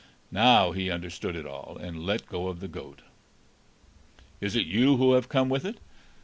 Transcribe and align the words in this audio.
Now 0.31 0.71
he 0.71 0.89
understood 0.89 1.35
it 1.35 1.45
all, 1.45 1.77
and 1.79 2.03
let 2.07 2.25
go 2.27 2.51
the 2.53 2.67
goat. 2.67 3.03
"Is 4.39 4.55
it 4.55 4.65
you 4.65 4.97
who 4.97 5.13
have 5.13 5.29
come 5.29 5.47
with 5.47 5.63
it?" 5.63 5.77